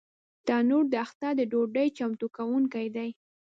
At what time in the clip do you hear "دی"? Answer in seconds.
2.95-3.09